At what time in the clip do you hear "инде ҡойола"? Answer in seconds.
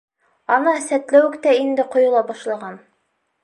1.67-2.25